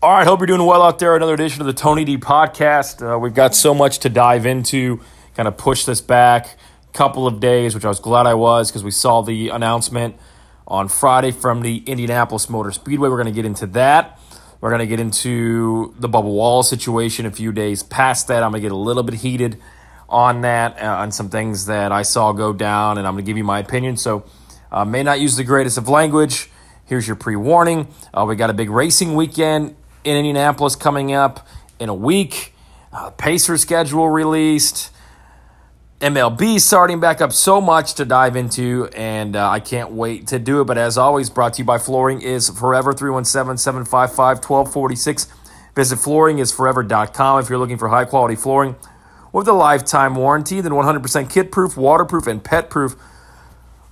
[0.00, 1.16] All right, hope you're doing well out there.
[1.16, 3.02] Another edition of the Tony D podcast.
[3.02, 5.00] Uh, we've got so much to dive into.
[5.34, 6.56] Kind of push this back
[6.88, 10.14] a couple of days, which I was glad I was because we saw the announcement
[10.68, 13.08] on Friday from the Indianapolis Motor Speedway.
[13.08, 14.20] We're going to get into that.
[14.60, 18.44] We're going to get into the Bubba Wallace situation a few days past that.
[18.44, 19.60] I'm going to get a little bit heated
[20.08, 23.28] on that, uh, on some things that I saw go down, and I'm going to
[23.28, 23.96] give you my opinion.
[23.96, 24.24] So,
[24.70, 26.50] uh, may not use the greatest of language.
[26.84, 27.88] Here's your pre warning.
[28.14, 29.74] Uh, we got a big racing weekend
[30.04, 31.46] in Indianapolis coming up
[31.78, 32.54] in a week.
[32.92, 34.90] Uh, Pacer schedule released.
[36.00, 40.38] MLB starting back up so much to dive into, and uh, I can't wait to
[40.38, 40.64] do it.
[40.64, 45.26] But as always, brought to you by Flooring is Forever 317 755 1246.
[45.74, 48.76] Visit flooringisforever.com if you're looking for high quality flooring
[49.32, 52.96] with a lifetime warranty, then 100% kid proof, waterproof, and pet proof.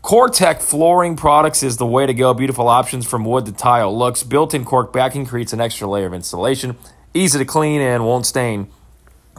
[0.07, 2.33] COREtec flooring products is the way to go.
[2.33, 4.23] Beautiful options from wood to tile looks.
[4.23, 6.77] Built in cork backing creates an extra layer of insulation.
[7.13, 8.69] Easy to clean and won't stain.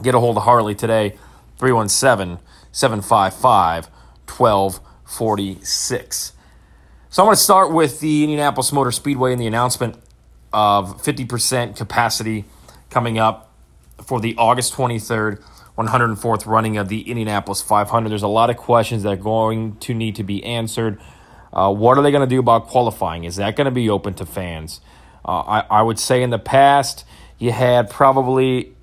[0.02, 1.16] Get a hold of Harley today,
[1.56, 2.38] 317
[2.70, 3.86] 755
[4.26, 6.32] 1246.
[7.08, 9.96] So I'm going to start with the Indianapolis Motor Speedway and the announcement
[10.52, 12.44] of 50% capacity
[12.90, 13.54] coming up
[14.04, 15.42] for the August 23rd
[15.78, 18.08] 104th running of the Indianapolis 500.
[18.08, 21.00] There's a lot of questions that are going to need to be answered.
[21.52, 23.24] Uh, what are they going to do about qualifying?
[23.24, 24.80] Is that going to be open to fans?
[25.24, 27.04] Uh, I, I would say in the past,
[27.38, 28.74] you had probably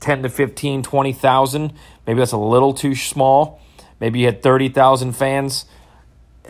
[0.00, 1.72] 10 to 15, 20,000.
[2.06, 3.60] Maybe that's a little too small.
[3.98, 5.66] Maybe you had 30,000 fans.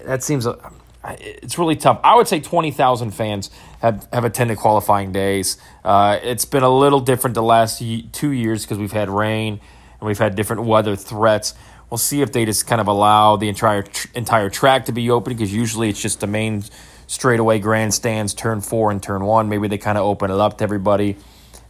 [0.05, 0.57] That seems, uh,
[1.03, 2.01] it's really tough.
[2.05, 5.57] I would say 20,000 fans have, have attended qualifying days.
[5.83, 7.83] Uh, it's been a little different the last
[8.13, 9.61] two years because we've had rain
[10.05, 11.55] and we've had different weather threats.
[11.89, 15.33] We'll see if they just kind of allow the entire entire track to be open
[15.33, 16.63] because usually it's just the main
[17.07, 19.49] straightaway grandstands, turn four and turn one.
[19.49, 21.17] Maybe they kind of open it up to everybody,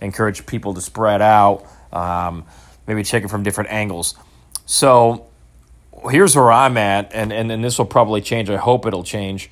[0.01, 2.45] encourage people to spread out, um,
[2.89, 4.17] maybe check it from different angles.
[4.67, 5.27] So
[6.11, 8.51] here's where I'm at, and, and, and this will probably change.
[8.51, 9.49] I hope it'll change.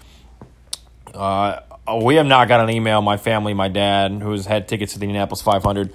[1.15, 1.61] Uh,
[2.03, 4.99] we have not got an email, my family, my dad, who has had tickets to
[4.99, 5.95] the Indianapolis 500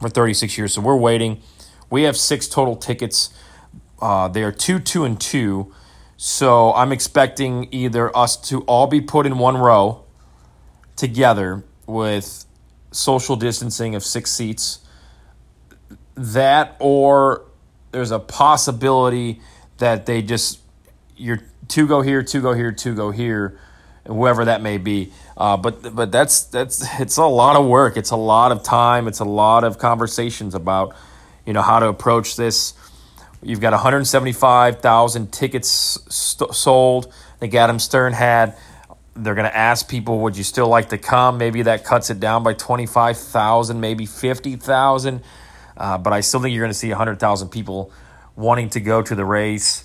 [0.00, 0.74] for 36 years.
[0.74, 1.40] So we're waiting.
[1.90, 3.32] We have six total tickets.
[4.00, 5.72] Uh, they are two, two, and two.
[6.16, 10.04] So I'm expecting either us to all be put in one row
[10.96, 12.44] together with
[12.92, 14.80] social distancing of six seats.
[16.14, 17.44] That or
[17.90, 19.40] there's a possibility
[19.78, 20.60] that they just
[21.16, 23.58] you're two go here, two go here, two go here,
[24.06, 25.12] whoever that may be.
[25.36, 27.96] Uh, but but that's that's it's a lot of work.
[27.96, 29.08] It's a lot of time.
[29.08, 30.94] It's a lot of conversations about
[31.46, 32.74] you know how to approach this.
[33.42, 35.68] You've got 175,000 tickets
[36.08, 37.12] st- sold.
[37.36, 38.56] I think Adam Stern had.
[39.14, 41.38] They're going to ask people, would you still like to come?
[41.38, 45.22] Maybe that cuts it down by 25,000, maybe 50,000.
[45.76, 47.92] Uh, but I still think you're going to see 100,000 people
[48.34, 49.84] wanting to go to the race.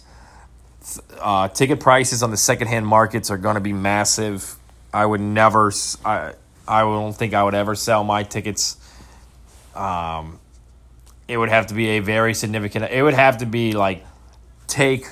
[1.20, 4.56] Uh, ticket prices on the secondhand markets are going to be massive.
[4.94, 5.72] I would never,
[6.06, 6.34] I,
[6.68, 8.78] I don't think I would ever sell my tickets
[9.76, 10.40] um,
[11.30, 12.86] it would have to be a very significant.
[12.86, 14.04] It would have to be like
[14.68, 15.06] take,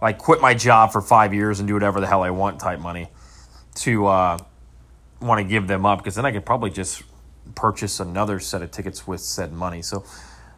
[0.00, 2.78] like quit my job for five years and do whatever the hell I want type
[2.78, 3.08] money
[3.74, 4.38] to uh,
[5.20, 7.02] want to give them up because then I could probably just
[7.56, 9.82] purchase another set of tickets with said money.
[9.82, 10.04] So,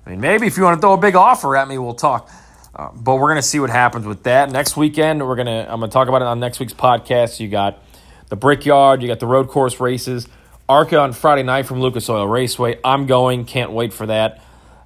[0.05, 2.31] I mean, maybe if you want to throw a big offer at me, we'll talk.
[2.77, 5.27] Uh, but we're gonna see what happens with that next weekend.
[5.27, 7.41] We're gonna I'm gonna talk about it on next week's podcast.
[7.41, 7.83] You got
[8.29, 10.29] the Brickyard, you got the road course races,
[10.69, 12.81] ARCA on Friday night from Lucas Oil Raceway.
[12.85, 14.43] I'm going, can't wait for that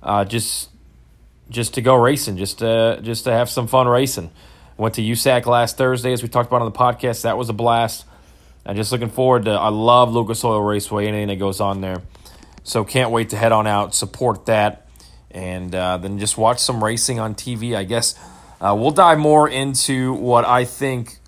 [0.08, 0.70] uh, just
[1.50, 4.30] just to go racing, just to just to have some fun racing.
[4.78, 7.22] Went to USAC last Thursday, as we talked about on the podcast.
[7.22, 8.06] That was a blast.
[8.64, 9.50] I'm just looking forward to.
[9.50, 12.02] I love Lucas Oil Raceway, anything that goes on there.
[12.62, 14.88] So can't wait to head on out, support that,
[15.30, 17.76] and uh, then just watch some racing on TV.
[17.76, 18.18] I guess
[18.60, 21.18] uh, we'll dive more into what I think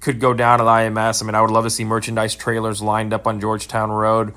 [0.00, 1.22] could go down at IMS.
[1.22, 4.34] I mean, I would love to see merchandise trailers lined up on Georgetown Road.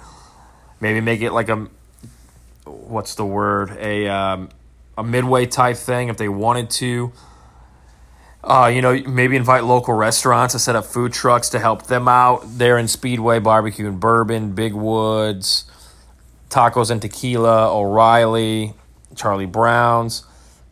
[0.80, 1.68] Maybe make it like a
[2.88, 4.50] what's the word a um,
[4.98, 7.12] a midway type thing if they wanted to.
[8.44, 12.08] Uh, you know, maybe invite local restaurants to set up food trucks to help them
[12.08, 12.44] out.
[12.46, 15.66] There in Speedway Barbecue and Bourbon, Big Woods,
[16.50, 18.74] Tacos and Tequila, O'Reilly,
[19.16, 20.24] Charlie Brown's.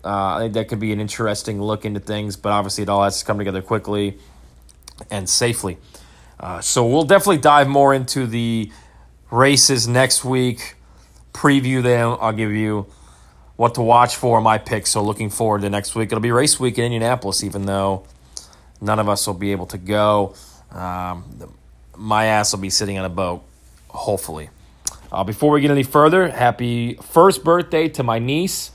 [0.05, 3.03] Uh, I think that could be an interesting look into things, but obviously it all
[3.03, 4.19] has to come together quickly
[5.09, 5.77] and safely.
[6.39, 8.71] Uh, so we'll definitely dive more into the
[9.31, 10.75] races next week
[11.33, 12.17] preview them.
[12.21, 12.87] I'll give you
[13.55, 14.91] what to watch for my picks.
[14.91, 16.07] So looking forward to next week.
[16.07, 18.05] It'll be race week in Indianapolis, even though
[18.81, 20.35] none of us will be able to go.
[20.71, 21.53] Um,
[21.95, 23.43] my ass will be sitting on a boat,
[23.89, 24.49] hopefully.
[25.11, 28.71] Uh, before we get any further, happy first birthday to my niece.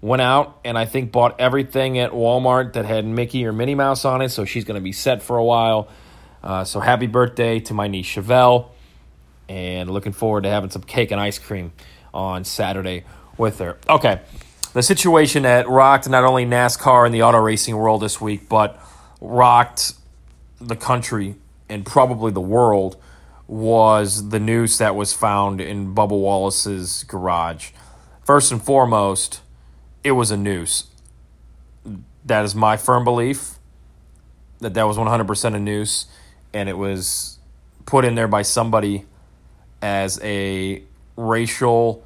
[0.00, 4.04] Went out and I think bought everything at Walmart that had Mickey or Minnie Mouse
[4.04, 5.88] on it, so she's going to be set for a while.
[6.42, 8.70] Uh, so happy birthday to my niece Chevelle,
[9.52, 11.72] and looking forward to having some cake and ice cream
[12.14, 13.04] on Saturday
[13.36, 13.76] with her.
[13.86, 14.22] Okay,
[14.72, 18.80] the situation that rocked not only NASCAR and the auto racing world this week, but
[19.20, 19.92] rocked
[20.58, 21.34] the country
[21.68, 22.96] and probably the world
[23.46, 27.72] was the noose that was found in Bubba Wallace's garage.
[28.24, 29.42] First and foremost,
[30.02, 30.84] it was a noose.
[32.24, 33.58] That is my firm belief
[34.60, 36.06] that that was 100% a noose
[36.54, 37.38] and it was
[37.84, 39.04] put in there by somebody
[39.82, 40.82] as a
[41.16, 42.04] racial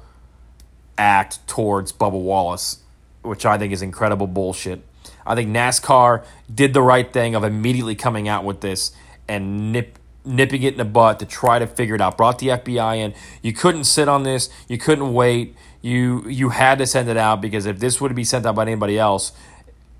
[0.97, 2.79] act towards Bubba Wallace,
[3.21, 4.83] which I think is incredible bullshit.
[5.25, 8.91] I think NASCAR did the right thing of immediately coming out with this
[9.27, 12.17] and nip, nipping it in the butt to try to figure it out.
[12.17, 13.13] Brought the FBI in.
[13.41, 14.49] You couldn't sit on this.
[14.67, 15.55] You couldn't wait.
[15.81, 18.63] You you had to send it out because if this would be sent out by
[18.63, 19.31] anybody else,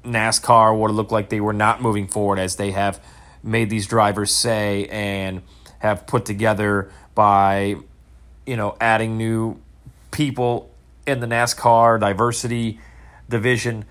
[0.03, 3.03] NASCAR would looked like they were not moving forward as they have
[3.43, 5.41] made these drivers say and
[5.79, 7.75] have put together by
[8.45, 9.59] you know adding new
[10.11, 10.69] people
[11.07, 12.79] in the NASCAR diversity
[13.27, 13.85] division.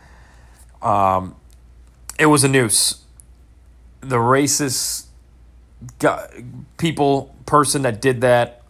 [0.80, 1.34] Um,
[2.20, 3.02] it was a noose.
[4.00, 5.06] The racist
[5.98, 6.44] guy,
[6.78, 8.62] people person that did that,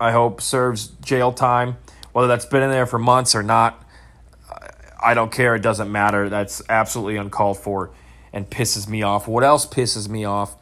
[0.00, 1.76] I hope serves jail time.
[2.12, 3.80] Whether that's been in there for months or not,
[5.00, 5.54] I don't care.
[5.54, 6.28] It doesn't matter.
[6.28, 7.90] That's absolutely uncalled for
[8.32, 9.28] and pisses me off.
[9.28, 10.56] What else pisses me off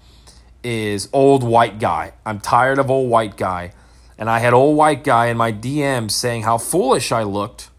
[0.65, 2.13] is old white guy.
[2.25, 3.73] I'm tired of old white guy.
[4.19, 7.71] And I had old white guy in my DMs saying how foolish I looked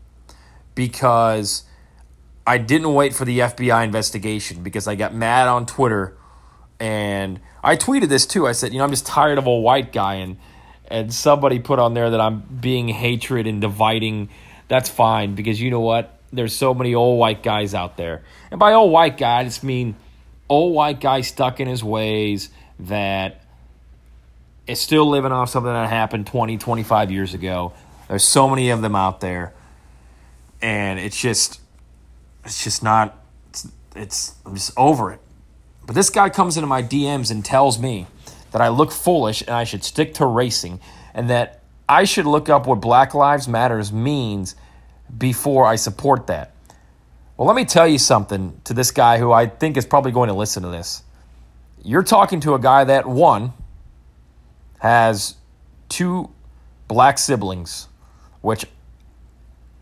[0.76, 1.64] because
[2.46, 6.18] I didn't wait for the FBI investigation because I got mad on Twitter
[6.80, 8.46] and I tweeted this too.
[8.46, 10.38] I said, you know, I'm just tired of old white guy and
[10.90, 14.30] and somebody put on there that I'm being hatred and dividing.
[14.68, 16.20] That's fine because you know what?
[16.34, 18.24] There's so many old white guys out there.
[18.52, 19.96] And by old white guy, I just mean
[20.50, 22.50] old white guy stuck in his ways
[22.80, 23.42] that
[24.68, 27.74] is still living off something that happened 20, 25 years ago.
[28.08, 29.54] There's so many of them out there.
[30.62, 31.60] And it's just
[32.46, 33.18] it's just not
[33.50, 35.20] it's, it's I'm just over it.
[35.86, 38.08] But this guy comes into my DMs and tells me
[38.52, 40.80] that I look foolish and I should stick to racing
[41.14, 44.56] and that I should look up what Black Lives Matters means
[45.18, 46.54] before I support that.
[47.36, 50.30] Well, let me tell you something to this guy who I think is probably going
[50.30, 51.04] to listen to this.
[51.84, 53.54] You're talking to a guy that, one,
[54.80, 55.36] has
[55.90, 56.30] two
[56.88, 57.88] black siblings,
[58.42, 58.66] which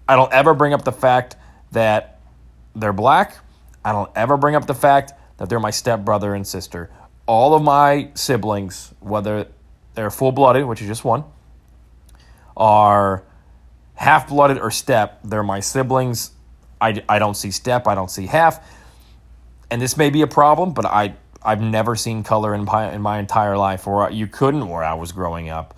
[0.07, 1.36] I don't ever bring up the fact
[1.71, 2.19] that
[2.75, 3.38] they're black.
[3.86, 6.89] I don't ever bring up the fact that they're my stepbrother and sister.
[7.27, 9.48] All of my siblings, whether
[9.94, 11.24] they're full blooded, which is just one,
[12.57, 13.24] are
[13.94, 16.31] half blooded or step, they're my siblings.
[16.80, 18.68] I, I don't see step, I don't see half.
[19.69, 23.02] And this may be a problem, but I, I've never seen color in my, in
[23.02, 25.76] my entire life, or you couldn't where I was growing up.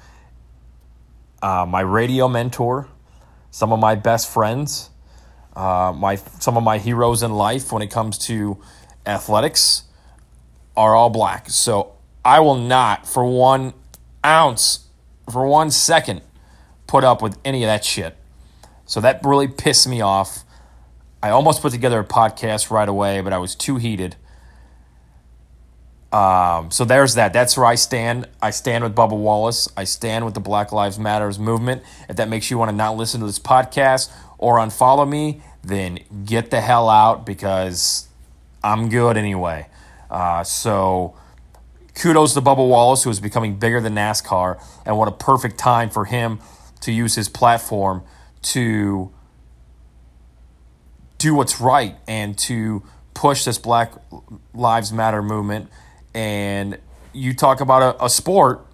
[1.42, 2.88] Uh, my radio mentor,
[3.52, 4.90] some of my best friends,
[5.56, 8.58] uh, my some of my heroes in life when it comes to
[9.06, 9.84] athletics
[10.76, 11.50] are all black.
[11.50, 11.94] So
[12.26, 13.74] I will not, for one
[14.26, 14.88] ounce,
[15.32, 16.22] for one second,
[16.88, 18.16] put up with any of that shit.
[18.86, 20.44] So that really pissed me off.
[21.22, 24.16] I almost put together a podcast right away, but I was too heated.
[26.14, 27.34] Um, so there's that.
[27.34, 28.28] That's where I stand.
[28.40, 29.68] I stand with Bubba Wallace.
[29.76, 31.82] I stand with the Black Lives Matters movement.
[32.08, 36.00] If that makes you want to not listen to this podcast or unfollow me, then
[36.24, 38.08] get the hell out because
[38.64, 39.68] I'm good anyway.
[40.12, 41.16] Uh, so
[41.96, 45.90] kudos to Bubba Wallace, who is becoming bigger than NASCAR, and what a perfect time
[45.90, 46.40] for him
[46.82, 48.04] to use his platform
[48.44, 49.12] to
[51.18, 52.84] do what's right and to
[53.16, 53.94] push this Black
[54.54, 55.70] Lives Matter movement.
[56.14, 56.78] And
[57.14, 58.66] you talk about a, a sport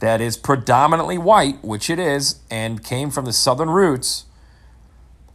[0.00, 4.24] that is predominantly white, which it is, and came from the Southern roots,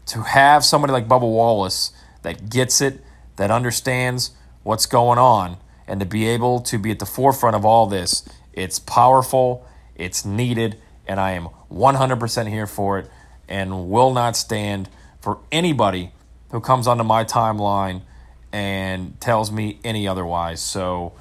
[0.07, 1.91] to have somebody like Bubba Wallace
[2.23, 3.01] that gets it,
[3.37, 4.31] that understands
[4.63, 5.57] what's going on,
[5.87, 10.25] and to be able to be at the forefront of all this, it's powerful, it's
[10.25, 13.09] needed, and I am 100% here for it
[13.47, 14.89] and will not stand
[15.21, 16.11] for anybody
[16.51, 18.01] who comes onto my timeline
[18.51, 20.61] and tells me any otherwise.
[20.61, 21.13] So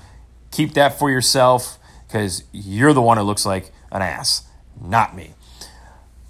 [0.54, 4.46] keep that for yourself because you're the one who looks like an ass,
[4.80, 5.34] not me.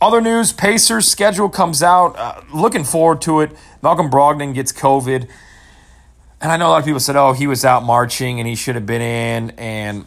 [0.00, 2.16] Other news Pacers schedule comes out.
[2.16, 3.52] Uh, looking forward to it.
[3.82, 5.28] Malcolm Brogdon gets COVID.
[6.40, 8.54] And I know a lot of people said, oh, he was out marching and he
[8.54, 9.50] should have been in.
[9.58, 10.04] And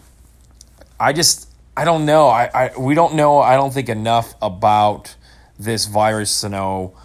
[0.99, 2.27] I just, I don't know.
[2.27, 3.39] I, I we don't know.
[3.39, 5.15] I don't think enough about
[5.57, 6.95] this virus to know.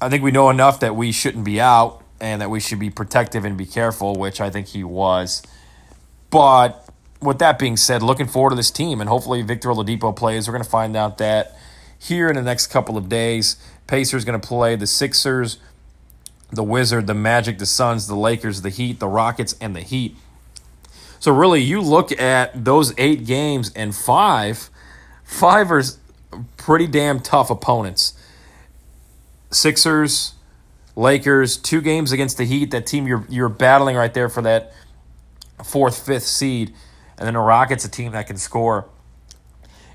[0.00, 2.90] I think we know enough that we shouldn't be out and that we should be
[2.90, 5.42] protective and be careful, which I think he was.
[6.30, 6.88] But
[7.20, 10.48] with that being said, looking forward to this team and hopefully Victor Oladipo plays.
[10.48, 11.56] We're going to find out that
[11.98, 13.56] here in the next couple of days.
[13.86, 15.58] Pacers going to play the Sixers,
[16.50, 20.16] the Wizard, the Magic, the Suns, the Lakers, the Heat, the Rockets, and the Heat.
[21.18, 24.70] So really, you look at those eight games and five,
[25.22, 25.82] five are
[26.56, 28.14] pretty damn tough opponents.
[29.50, 30.34] Sixers,
[30.96, 34.72] Lakers, two games against the Heat, that team you're you're battling right there for that
[35.64, 36.74] fourth, fifth seed,
[37.18, 38.88] and then the Rockets, a team that can score.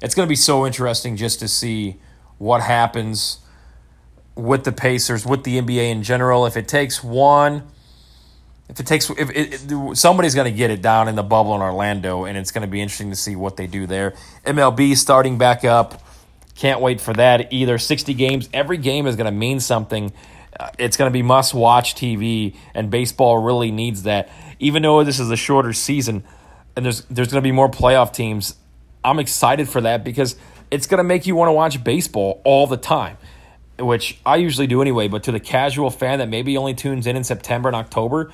[0.01, 1.99] It's going to be so interesting just to see
[2.37, 3.39] what happens
[4.35, 6.45] with the Pacers, with the NBA in general.
[6.45, 7.63] If it takes one
[8.69, 11.53] if it takes if it, it, somebody's going to get it down in the bubble
[11.55, 14.15] in Orlando, and it's going to be interesting to see what they do there.
[14.43, 16.01] MLB starting back up,
[16.55, 17.77] can't wait for that either.
[17.77, 20.11] Sixty games, every game is going to mean something.
[20.77, 24.29] It's going to be must watch TV, and baseball really needs that.
[24.59, 26.23] Even though this is a shorter season,
[26.75, 28.55] and there's there's going to be more playoff teams,
[29.03, 30.35] I'm excited for that because
[30.71, 33.17] it's going to make you want to watch baseball all the time
[33.79, 37.15] which I usually do anyway, but to the casual fan that maybe only tunes in
[37.15, 38.31] in September and October,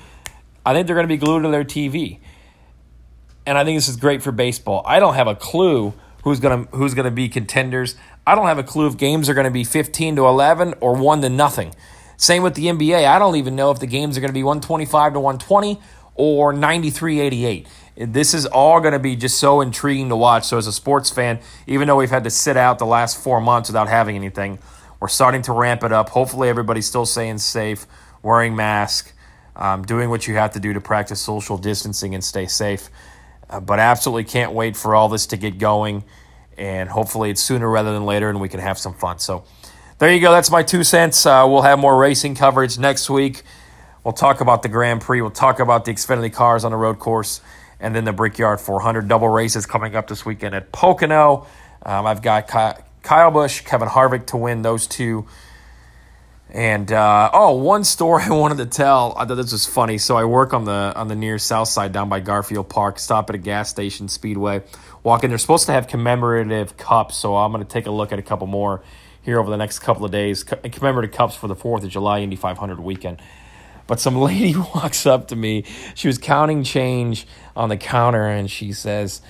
[0.66, 2.20] I think they're going to be glued to their TV.
[3.46, 4.84] And I think this is great for baseball.
[4.86, 7.96] I don't have a clue who's going to who's going to be contenders.
[8.28, 10.96] I don't have a clue if games are going to be 15 to 11 or
[10.96, 11.74] 1 to nothing.
[12.22, 13.08] Same with the NBA.
[13.08, 15.82] I don't even know if the games are going to be 125 to 120
[16.14, 17.66] or 93-88.
[17.98, 20.46] This is all going to be just so intriguing to watch.
[20.46, 23.42] So as a sports fan, even though we've had to sit out the last 4
[23.42, 24.60] months without having anything,
[25.00, 26.10] we're starting to ramp it up.
[26.10, 27.88] Hopefully everybody's still staying safe,
[28.22, 29.14] wearing masks
[29.56, 32.90] um, doing what you have to do to practice social distancing and stay safe.
[33.50, 36.04] Uh, but absolutely can't wait for all this to get going.
[36.56, 39.18] And hopefully it's sooner rather than later and we can have some fun.
[39.18, 39.44] So
[40.02, 40.32] there you go.
[40.32, 41.28] That's my two cents.
[41.28, 43.44] Uh, we'll have more racing coverage next week.
[44.04, 45.22] We'll talk about the Grand Prix.
[45.22, 47.40] We'll talk about the Xfinity cars on the road course
[47.80, 51.46] and then the Brickyard 400 double races coming up this weekend at Pocono.
[51.86, 52.48] Um, I've got
[53.04, 55.28] Kyle Busch, Kevin Harvick to win those two.
[56.50, 59.14] And uh, oh, one story I wanted to tell.
[59.16, 60.00] I thought this was funny.
[60.00, 62.98] So I work on the on the near south side down by Garfield Park.
[62.98, 64.64] Stop at a gas station, Speedway.
[65.04, 65.30] Walk in.
[65.30, 68.24] They're supposed to have commemorative cups, so I'm going to take a look at a
[68.24, 68.82] couple more
[69.24, 70.44] here over the next couple of days.
[70.44, 73.22] Commemorative cups for the Fourth of July Indy 500 weekend.
[73.88, 75.66] But some lady walks up to me.
[75.96, 79.22] She was counting change on the counter, and she says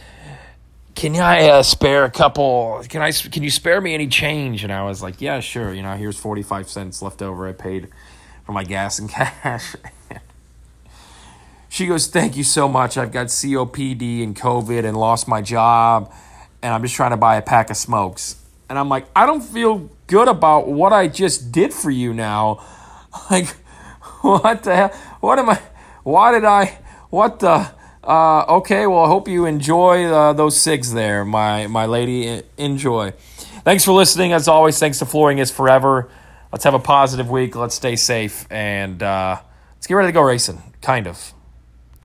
[0.95, 2.83] can I uh, spare a couple?
[2.88, 3.12] Can I?
[3.12, 4.63] Can you spare me any change?
[4.63, 5.74] And I was like, yeah, sure.
[5.74, 7.48] You know, here's forty five cents left over.
[7.48, 7.89] I paid
[8.45, 9.75] for my gas and cash.
[11.69, 12.98] she goes, thank you so much.
[12.98, 16.13] I've got COPD and COVID and lost my job,
[16.62, 18.40] and I'm just trying to buy a pack of smokes.
[18.71, 22.65] And I'm like, I don't feel good about what I just did for you now.
[23.29, 23.49] Like,
[24.21, 24.89] what the hell?
[25.19, 25.59] What am I?
[26.03, 26.79] Why did I?
[27.09, 27.69] What the?
[28.01, 32.41] Uh, okay, well, I hope you enjoy uh, those SIGs there, my, my lady.
[32.57, 33.11] Enjoy.
[33.65, 34.31] Thanks for listening.
[34.31, 36.09] As always, thanks to Flooring is Forever.
[36.53, 37.57] Let's have a positive week.
[37.57, 38.47] Let's stay safe.
[38.49, 39.41] And uh,
[39.75, 40.63] let's get ready to go racing.
[40.81, 41.33] Kind of.